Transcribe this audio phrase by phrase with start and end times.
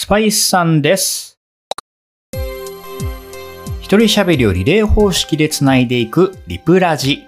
[0.00, 1.40] スパイスさんです。
[3.80, 7.24] 一人喋りをリレー方式でつないでいくリプラジ。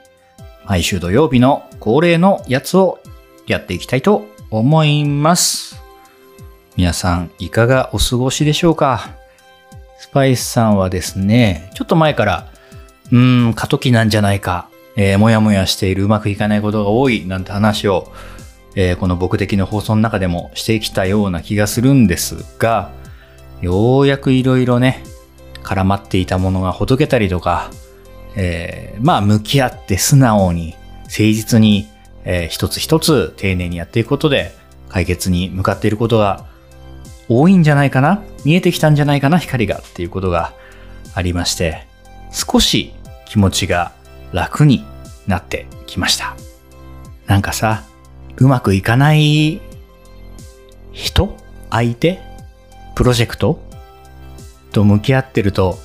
[0.67, 3.01] 毎週土曜日の恒例のやつを
[3.49, 5.83] やっていきたいと思います。
[6.77, 9.17] 皆さんいかがお過ごしでしょうか？
[9.99, 12.53] スパイスさんはですね、ちょっと前から、
[13.11, 18.13] うーん、過渡期なんじゃないか、えー、もやもやしているうまくいかないことが多いなんて話を、
[18.77, 22.93] えーこの僕的の放送の中でもしてきたような気がするんですが、
[23.61, 25.03] ようやくいろいろね、
[25.63, 27.71] 絡まっていたものがほどけたりとか、
[28.37, 31.89] えーまあ向き合って素直に、誠実に、
[32.25, 34.55] えー一つ一つ丁寧にやっていくことで
[34.89, 36.47] 解決に向かっていることが
[37.29, 40.53] 多いんじゃないかな見えてきたんじゃないかな光がっていうことが
[41.15, 41.87] ありまして、
[42.33, 42.93] 少し
[43.27, 43.93] 気持ちが
[44.33, 44.85] 楽に
[45.27, 46.37] なってきました。
[47.27, 47.85] なんかさ、
[48.41, 49.61] うまくいかない
[50.93, 51.37] 人？
[51.71, 52.21] 相手？
[52.97, 53.61] プロジェクト？
[54.73, 55.79] と向き合ってると、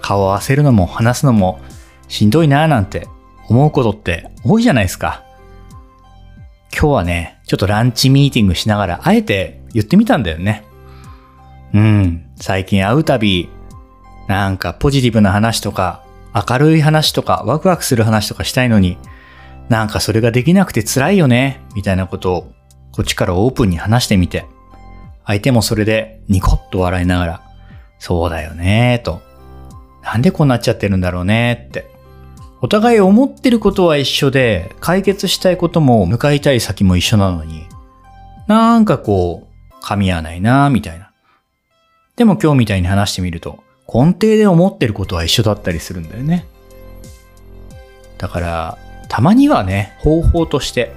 [0.00, 1.60] 顔を合わせるのも話すのも
[2.08, 3.08] しんどいなぁなんて
[3.48, 5.24] 思うことって多いじゃないですか。
[6.72, 10.64] 今日はね、ちょっとランチミーティングしながら、あえて言ってみたんだよね。
[11.72, 13.48] うん、最近会うたび、
[14.28, 16.04] なんかポジティブな話とか、
[16.34, 18.98] 明るい話とか、ワクワクする話とかしたいのに、
[19.72, 22.52] なんかそれができなくて辛いよね、みたいなことを、
[22.92, 24.44] こっちからオープンに話してみて、
[25.24, 27.42] 相手もそれでニコッと笑いながら、
[27.98, 29.22] そうだよね、と。
[30.02, 31.86] なんでこうなっちゃってるんだろうね、って。
[32.60, 37.64] お互い思ってることは一緒で、解決したいことも向かいたい先も一緒なのに、
[38.48, 41.12] なんかこう、噛み合わないな、みたいな。
[42.16, 46.44] でも今日みたいに話してみると、根底で思ってることは一緒だったりするんだよね。
[48.18, 48.78] だから、
[49.12, 50.94] たまにはね、方法として、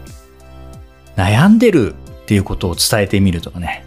[1.17, 3.85] 悩んでるっていうことを伝えてみるとかね。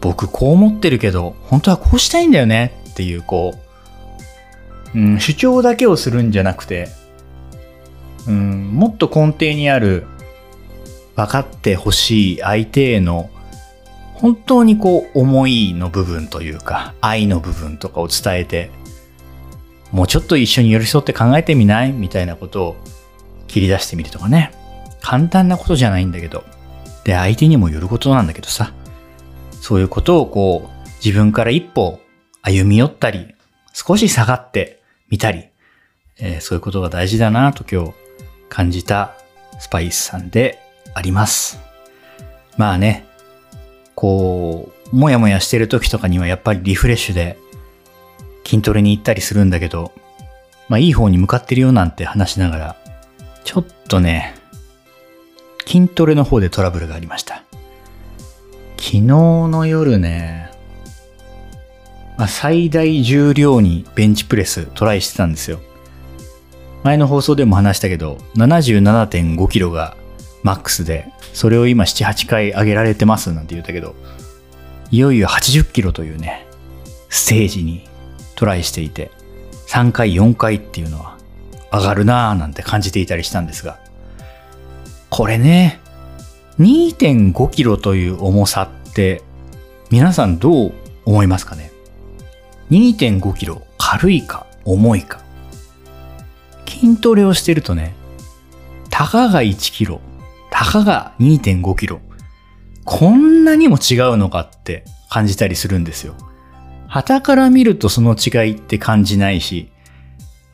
[0.00, 3.58] 僕こう思ってるけど、本当はこうしたいんだよねっていう、こ
[4.94, 6.86] う、うん、主張だけをするんじゃなくて、
[8.28, 10.06] うん、もっと根底にある
[11.16, 13.28] 分かってほしい相手への
[14.14, 18.70] 本当にこう思いの部分というか愛の部分とかを伝えて
[19.94, 21.92] もうちょっと一緒に寄り添って考えてみない？
[21.92, 22.76] みたいなことを
[23.46, 24.50] 切り出してみるとかね。
[25.00, 26.42] 簡単なことじゃないんだけど。
[27.04, 28.72] で相手にもよることなんだけどさ。
[29.60, 32.00] そういうことをこう自分から一歩
[32.42, 33.36] 歩み寄ったり
[33.72, 35.44] 少し下がってみたり、
[36.18, 37.94] えーそういうことが大事だなと今日
[38.48, 39.14] 感じた
[39.60, 40.58] スパイスさんで
[40.92, 41.60] あります。
[42.56, 43.06] まあね、
[43.94, 47.38] こう、もやもやしてる時とかにはやっぱりリフレッシュで
[48.44, 49.92] 筋トレに行ったりするんだけど、
[50.68, 52.76] まあいい方に向かってるよなんて話しながら、
[53.44, 54.34] ちょっとね、
[55.66, 57.42] 筋トレの方でトラブルがありました。
[58.76, 60.50] 昨日の夜ね、
[62.16, 65.58] まあ、最大重量にベンチプレストライしてたんですよ。
[66.84, 69.96] 前の放送でも話したけど、77.5キロが
[70.42, 73.94] マックスで、それを今7、8回上げられてますなんて言ったけど、
[74.90, 76.46] いよいよ80キロというね、
[77.08, 77.88] ステージに
[78.34, 79.10] トライしていて、
[79.68, 81.16] 3回、4回っていうのは
[81.72, 83.78] 上がるなぁなんて感じていたりしたんですが、
[85.10, 85.80] これね、
[86.58, 89.22] 2.5キロという重さって、
[89.90, 90.72] 皆さんどう
[91.04, 91.70] 思いますかね
[92.70, 95.20] ？2.5キロ軽いか重いか。
[96.66, 97.94] 筋トレをしてるとね
[98.90, 100.00] たかが1キロ
[100.50, 102.00] たかが2.5キロ
[102.84, 106.14] こんなにも違うのかって感じたりするんですよ。
[106.94, 109.70] 旗から見るとその違いって感じないし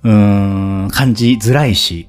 [0.02, 2.08] うーん感じづらいし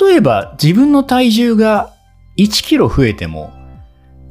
[0.00, 1.94] 例えば自分の体重が
[2.36, 3.52] 1キロ増えても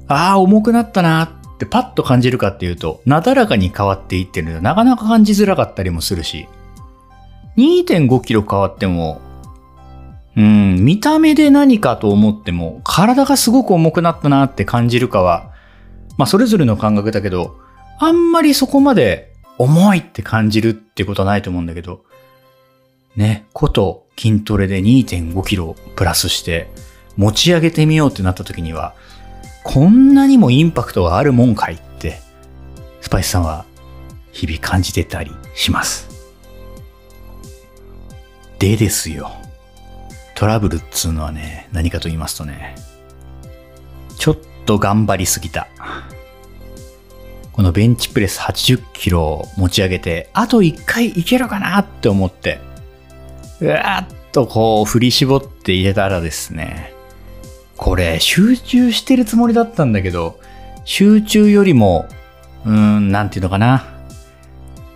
[0.08, 1.24] ああ重くなったな
[1.56, 6.48] ってパッと感じるかっていうと、なだらかに変わっていってるので、なかなか感じづらかったりもするし、
[7.58, 9.22] 2.5キロ変わっても、
[10.36, 15.54] うん、見た目で何かと思っても、体がすごく重くなったなって感じるかは、
[16.18, 17.58] まあそれぞれの感覚だけど、
[18.00, 22.04] あんまりそこまで重いって感じるってことはないと思うんだけど、
[23.16, 26.70] ね、こと筋トレで2.5キロプラスして
[27.16, 28.94] 持ち上げてみようってなった時には、
[29.64, 32.20] こんなにもインパクトがあるもんかいって、
[33.02, 33.66] スパイスさんは
[34.32, 36.10] 日々感じてたりします。
[38.60, 39.32] でですよ。
[40.36, 42.76] トラブルっつうのはね、何かと言いますとね、
[44.18, 45.68] ちょっと頑張りすぎた。
[47.56, 52.60] このベンチプレス80キロを持ち上げて、あと1回いけるかなって思って、
[53.62, 56.94] うわーっとこう振り絞って入れたらですね、
[57.78, 60.38] これ集中してるつもりだったんだけど、
[60.84, 62.10] 集中よりも、
[62.66, 63.86] うーん、なんていうのかな。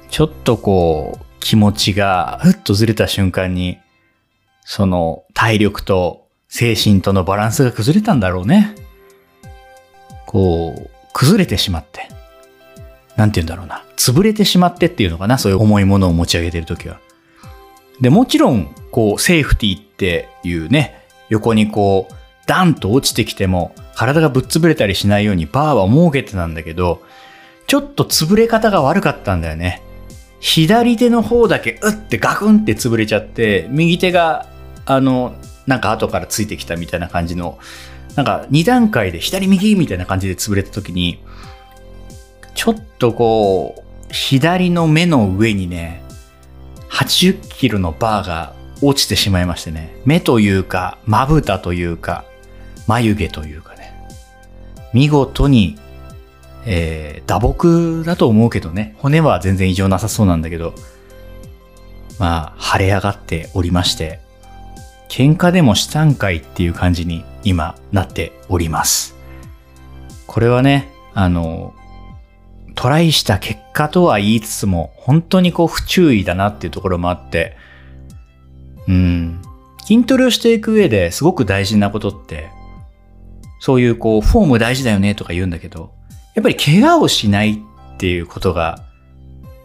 [0.09, 3.79] ちょっとこう、気持ちがふっとずれた瞬間に、
[4.65, 8.75] その体力と精神とのバランスが崩れたんだろうね。
[10.25, 12.18] こう、崩れてしまって。
[13.19, 13.83] なんて言うんだろうな。
[13.97, 15.37] 潰れてしまってっていうのかな。
[15.37, 17.01] そういう重いものを持ち上げてるときは。
[17.99, 22.13] で、もちろん、こう、セーフティーっていうね、横にこう、
[22.47, 27.01] ダンと落ちてきても、体がぶっ潰れたりしないようにバーは設けてたんだけど、
[27.67, 29.81] ちょっと潰れ方が悪かったんだよね。
[30.39, 34.47] 左手の方だけ、うってガクンって潰れちゃって、右手が、
[34.85, 35.35] あの、
[35.67, 37.59] なんか後からついてきたみたいな感じの、
[38.15, 41.19] なんか2段階で左右みたいな感じで潰れた時に、
[42.59, 46.03] ちょっとこう、左の目の上にね、
[46.89, 52.25] 80キロのバーが落ちてしまいましてね、目というか、まぶたというか、
[52.85, 53.93] 眉毛というかね、
[54.91, 55.77] 見事に
[56.65, 60.73] えー、打撲だと思うけどね、骨は全然異常なさそうなんだけど、
[62.19, 64.19] まあ、腫れ上がっておりまして、
[65.07, 69.15] 喧嘩でもしたんかいっていう感じに今なっております。
[70.27, 71.73] これはね、あの、
[72.75, 77.57] トライした結果とは言いつつも、本当にこう不注意だなっていうところもあって、
[78.87, 79.41] うん、
[79.85, 82.49] 筋トレをしていく上ですごく大事なことって、
[83.59, 85.91] そういうこう、フォーム大事だよねとか言うんだけど、
[86.35, 88.83] やっぱり怪我をしないっていうことが、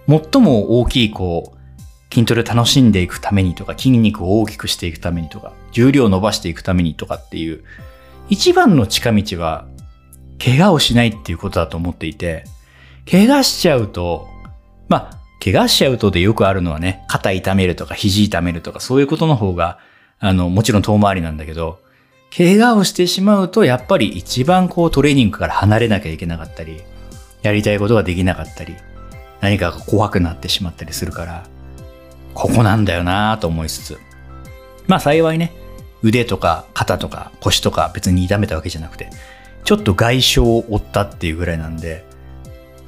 [0.09, 7.65] 最も大きいこう、筋トレを楽しんでいくためにとか、筋肉を大きくしていくためにとか、重量を伸ばしていくためにとかっていう、
[8.29, 9.67] 一番の近道は、
[10.43, 12.45] 怪我をしないっていうことだと思っていて、
[13.11, 14.29] 怪我しちゃうと、
[14.89, 19.79] まあ、怪我しちゃうとでよくあるのはね、肩痛めるとか肘痛めるとかそういうことの方が、
[20.19, 21.81] あの、もちろん遠回りなんだけど、
[22.37, 26.83] 怪我をしてしまうと、やっぱり一番こうトレーニングから離れなきゃいけなかったり、
[27.43, 28.75] やりたいことができなかったり、
[29.41, 31.47] 何かが怖くなってしまったりするから、
[32.33, 33.99] ここなんだよなぁと思いつつ。
[34.87, 35.53] まあ幸いね、
[36.03, 39.11] 腕とか肩とか腰とか別に痛めたわけじゃなくて、
[39.65, 42.05] ちょっと外傷を負ったっていうぐらいなんで、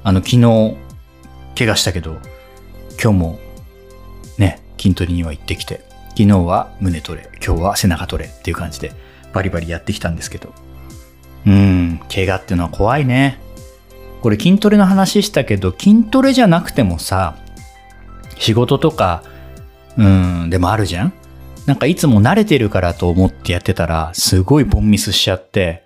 [0.07, 0.77] あの昨日、
[1.59, 2.13] 怪我したけど、
[3.03, 3.39] 今日も
[4.39, 5.81] ね、筋トレには行ってきて、
[6.11, 8.93] 昨日は胸トレ、今日は背中トレっていう感じで、
[9.33, 10.55] バリバリやってきたんですけど。
[11.45, 13.41] うん、怪我っていうのは怖いね。
[14.23, 17.37] これ筋トレの話したけど、筋トレじゃなくてもさ、
[18.39, 19.25] 仕事とか、
[19.97, 21.13] うん、でもあるじゃん？
[21.67, 25.83] なんかいつも慣れてるからと思ってやってたら、すごいボンミスしちゃって、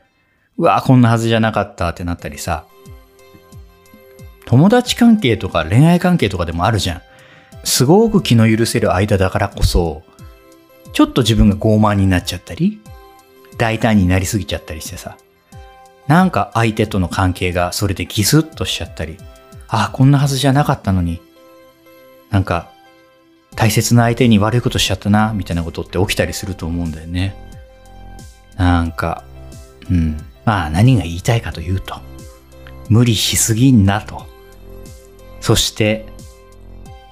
[0.58, 2.66] うわこんなはずじゃなかったってなったりさ、
[4.50, 7.02] 友達関係とか恋愛関係とかでもあるじゃん。
[7.62, 10.02] すごく気の許せる間だからこそ、
[10.92, 12.80] ちょっと自分が傲慢になっちゃったり、
[13.58, 15.16] 大胆になりすぎちゃったりしてさ、
[16.08, 19.18] なんか相手との関係がそれでギスッとしちゃったり、
[19.68, 21.20] ああ、こんなはずじゃなかったのに、
[22.30, 22.72] なんか
[23.54, 27.36] 大切な相手に悪いことしちゃったな、みたいなことって起きたりすると思うんだよね。
[28.56, 29.22] なんか、
[29.88, 30.20] うん。
[30.44, 32.00] まあ何が言いたいかというと、
[32.88, 34.29] 無理しすぎんなと。
[35.50, 36.06] そして、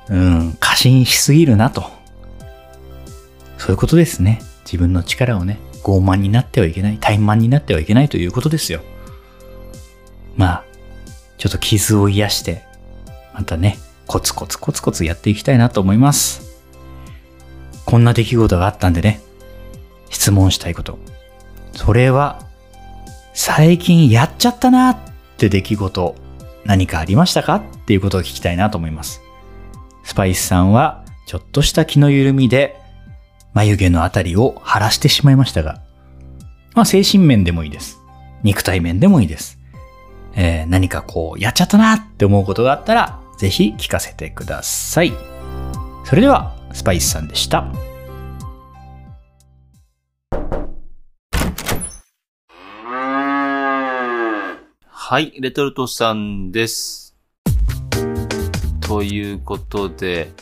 [0.09, 1.91] うん、過信しすぎるなと。
[3.57, 4.41] そういうことですね。
[4.65, 8.81] 自分の力をね、傲慢になってはいけない、怠慢になってはいけないということですよ。
[10.37, 10.65] まあ、
[11.37, 12.63] ちょっと傷を癒して、
[13.35, 16.63] またね、コツコツコツコツやっていきたいなと思います。
[17.87, 19.21] こんな出来事があったんでね、
[20.11, 21.01] 質問したいこと。
[21.73, 22.47] それは、
[23.35, 24.99] 最近やっちゃったなっ
[25.39, 26.28] て出来事、
[26.69, 27.57] 何かありましたか？
[27.57, 29.23] っていうことを聞きたいなと思います。
[30.05, 32.77] スパイスさんは、ちょっとした気の緩みで
[33.55, 35.81] 眉毛のあたりを晴らしてしまいましたが、
[36.75, 37.99] まあ精神面でもいいです。
[38.43, 39.59] 肉体面でもいいです。
[40.35, 45.13] えー、何かこう、やっちゃったなって思うことがあったら、ぜひ聞かせてください。
[46.05, 47.73] それでは、スパイスさんでした。
[55.11, 57.17] はい、レトルトさんです。
[58.83, 60.33] ということで、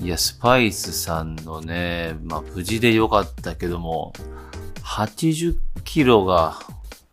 [0.00, 4.14] いや、スパイスさんのね、まあ、無事でよかったけども、
[4.82, 6.58] 80キロが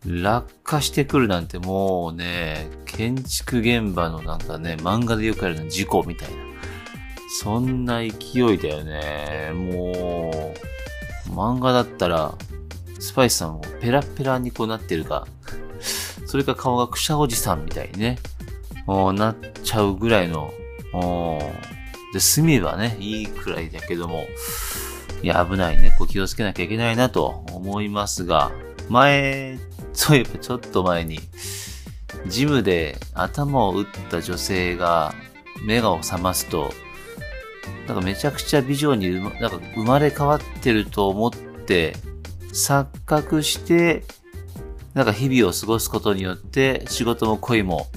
[0.06, 6.38] 落下してくるなんてもうね、建築現場のなんかね、漫画でよくあるの事故みたいな。
[7.42, 9.52] そんな勢いだよね。
[9.54, 10.54] も
[11.28, 12.36] う、漫画だったら、
[13.02, 15.28] スパイスさんもペラペラにこうなってるか、
[16.30, 18.20] それか顔がくしゃおじさんみたいにね、
[18.88, 20.54] なっちゃうぐらいの、
[22.14, 24.28] で、済めばね、いいくらいだけども、
[25.24, 25.96] いや、危ないね。
[25.98, 28.52] こう気をつけなきゃいけないなと思いますが、
[28.90, 29.58] 前、
[29.94, 31.20] そういえばちょっと前に、
[32.28, 35.16] ジムで頭を打った女性が
[35.66, 36.72] 目が覚ますと、
[37.88, 41.96] なんかめちゃくちゃ美女にまなんか生まれ変わってると思って、
[42.54, 44.04] 錯覚して、
[44.94, 47.88] なんか日々を過ごすことによって仕事も恋も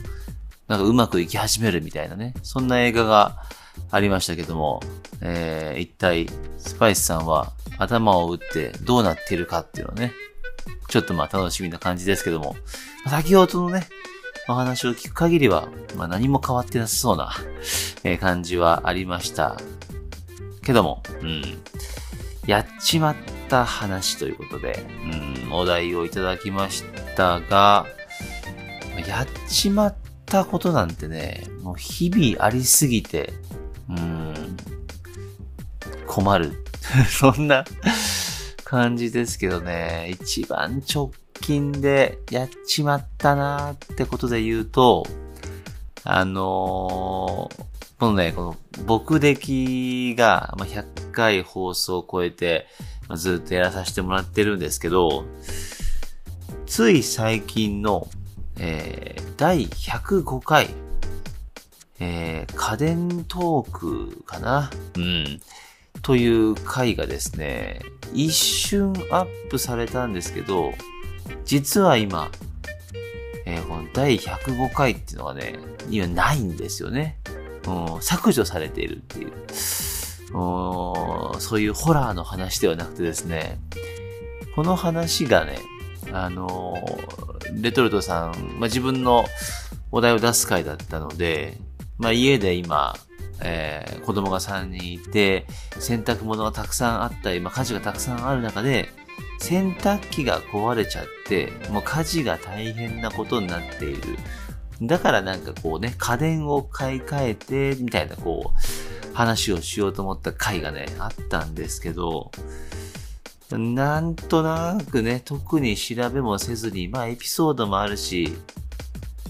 [0.69, 2.35] なんかうまくいき始めるみたいなね。
[2.43, 3.43] そんな映画が
[3.91, 4.81] ありましたけども、
[5.21, 10.13] えー、一体スパイスさんは頭を打ってどうなってるかっていうのね、
[10.89, 12.57] ちょっとまあ楽しみな感じですけども、
[13.07, 13.87] 先ほどのね、
[14.49, 17.33] お話を聞く限りは、まあ何も変わってなさそうな、
[18.05, 19.57] えー感じはありました。
[20.63, 21.43] けども、うん。
[22.47, 23.17] やっちまっ
[23.53, 24.83] た話ということで、
[25.45, 27.85] うん、お題をいただきましたが、
[29.07, 29.95] やっちまっ
[30.25, 33.35] たことなんてね、もう日々ありすぎて、
[33.91, 34.57] うん、
[36.07, 36.65] 困る。
[37.11, 37.65] そんな
[38.65, 45.07] 感じですけどね、一番直近でやっちまったなーってことで言うと、
[46.05, 47.72] あのー
[48.03, 52.67] このね、この、僕歴が、ま、100回放送を超えて、
[53.09, 55.25] まずっとやらさせてもらってるんですけど、
[56.67, 58.09] つい最近の、
[58.59, 60.71] えー第105回、
[62.01, 64.69] えー家電トークかな？
[64.97, 65.41] うん。
[66.03, 67.83] という回がですね、
[68.13, 70.73] 一瞬アップされたんですけど、
[71.45, 72.33] 実は今、
[73.47, 75.55] えーこの第105回っていうのがね、
[75.89, 77.17] 今ないんですよね。
[78.01, 79.33] 削除されているっていう。
[80.33, 83.59] そういうホラーの話ではなくてですね、
[84.55, 85.59] この話がね、
[86.13, 86.75] あの
[87.55, 89.25] レトルトさん、まあ、自分の
[89.91, 91.59] お題を出す回だったので、
[91.99, 92.95] まあ、家で今、
[93.43, 95.47] えー子供が3人いて、
[95.79, 98.89] 洗濯物がたくさんあったり、まあ、家事がたくさんある中で、
[99.39, 104.19] 洗濯機が壊れちゃって、もう家事が大変なことになっている。
[104.87, 112.33] だからなんかこうね、家電を買い替えて、みたいなこう、話をしようと思った回がね、あったんですけど、
[113.51, 118.35] なんとなくね、特に調べもせずに、まあエピソードもあるし、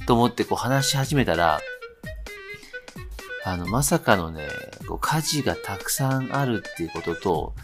[0.06, 1.60] と思ってこう話し始めたら、
[3.44, 4.48] あの、まさかのね、
[4.88, 7.54] こう家事がたくさんあるっていうことと、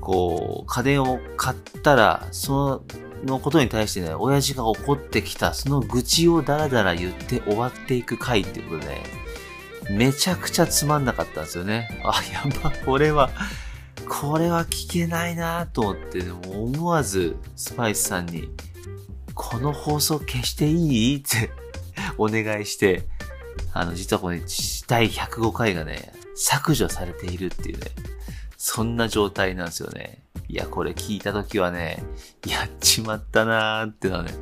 [0.00, 2.84] こう、家電を買ったら、その
[3.24, 9.02] のことに対してね、親父が怒ってきた、その愚痴をダラダラ言って終わっていく回っていうことで、
[9.90, 12.00] めちゃくちゃつまんなかったんですよね。
[12.04, 13.30] あ、やば、これは、
[14.08, 18.48] これは聞けないなと思って、でも思わずスパイスさんに、
[19.34, 21.16] この放送消していい？
[21.18, 21.50] って
[22.18, 23.06] お願いして、
[23.72, 24.40] あの、実はこれ、
[24.86, 27.86] 第105回がね、削除されているっていうね、
[28.56, 30.21] そんな状態なんですよね。
[30.52, 32.04] いや、これ聞いたときはね、
[32.46, 34.34] やっちまったなーってのはね、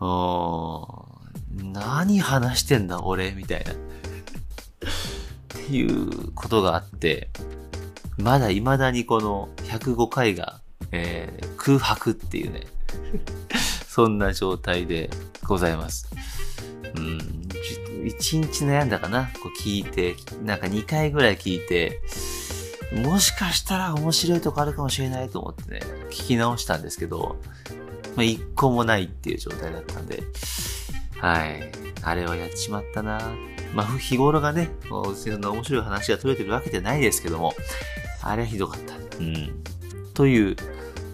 [0.00, 3.72] うーん、何話してんだ俺、みたいな。
[3.72, 3.76] っ
[5.48, 7.28] ていうことがあって、
[8.16, 12.66] まだ未だにこの105回が、えー空白っていうね、
[13.86, 15.10] そんな状態で
[15.44, 16.08] ございます。
[16.96, 17.48] うん、
[18.06, 22.00] 一日悩んだかなこう聞いて、なんか2回ぐらい聞いて、
[22.92, 25.80] もしかしたら面白いとこあるかもしれないと思ってね、
[26.10, 27.36] 聞き直したんですけど、
[28.16, 30.22] まあ、一個もないっていう状態だったんで、
[31.20, 31.70] はい。
[32.02, 33.20] あれはやっちまったな
[33.74, 37.54] まあ、日頃がね、そんな面白い話が取れてるわけじゃないですけども、
[38.22, 38.94] あれはひどかった。
[39.18, 39.62] うん。
[40.14, 40.56] という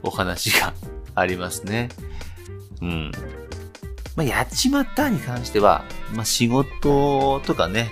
[0.03, 0.73] お話が
[1.15, 1.89] ありますね。
[2.81, 3.13] うん。
[4.17, 7.91] まあ、やっちまったに関しては、まあ、仕事とかね、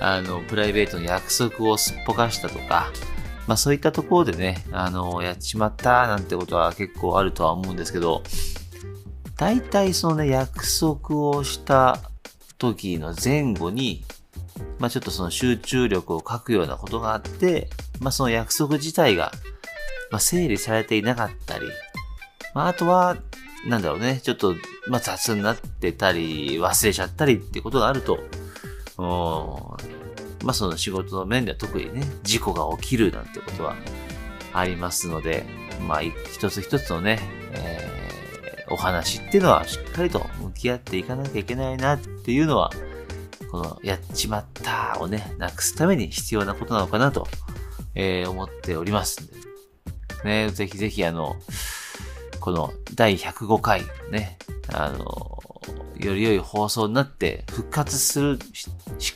[0.00, 2.92] あの、プライベートの約束をすっぽかしたとか、
[3.46, 8.22] まあそういったところでね、あの、やっちまったなんてことは結構あるとは思うんですけど、
[9.36, 11.98] 大体そのね、約束をした
[12.58, 14.04] 時の前後に、
[14.78, 17.68] まあちょっとその集中力を欠くようなことがあって、
[18.00, 19.32] まあその約束自体が、
[20.10, 21.66] まあ整理されていなかったり、
[22.54, 23.16] まああとは、
[23.66, 24.54] なんだろうね、ちょっと、
[24.86, 28.18] まあ雑になってたり、忘れちゃったりってことがあると、
[30.42, 33.76] まあその仕事の面では特にね、事故が起きるなんてことは
[34.52, 35.44] ありますので、
[35.86, 37.18] まあ一つ一つのね、
[37.52, 37.92] えー
[38.70, 42.70] お話っていうのはしっかりと向き合っていかなきゃいけないなっていうのは、
[43.50, 47.26] このやっちまったをね、なくすために必要なことなのかなと、
[47.94, 49.32] えー思っておりますんで。
[50.24, 51.36] ね、ぜひぜひあの、
[52.40, 54.38] この第105回ね、
[54.72, 55.41] あの、
[56.06, 58.38] より良い放送になって復活する、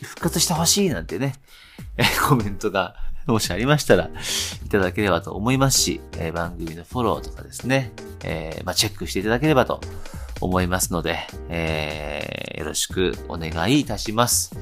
[0.03, 1.35] 復活してほしいなんてね、
[1.97, 4.11] えコメントがもしありましたら
[4.65, 9.81] いただければと思いますし、え番組のフォローとかですね、えーまあ、チェックしていただければと
[10.41, 14.55] 思いますので、えー、よろしくお願いいたします。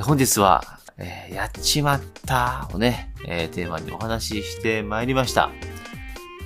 [0.00, 5.50] 本日は、えーやっちまったをね、えーテーマにお話ししてまいりました。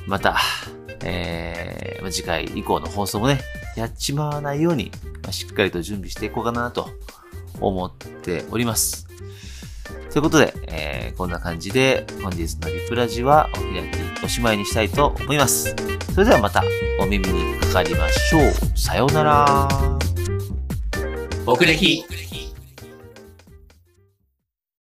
[0.07, 0.37] また、
[1.05, 3.41] えー次回以降の放送もね、
[3.77, 4.91] やっちまわないように、
[5.23, 6.91] まあしっかりと準備していこうかなと
[7.61, 9.07] 思っております。
[10.11, 15.75] ということで、えーこんな感じで本日のリプラジはお開き、おしまいにしたいと思います。
[16.15, 16.65] それではまた
[16.99, 18.79] お耳にかかりましょう。
[18.79, 19.69] さようなら。
[21.45, 22.05] 僕歴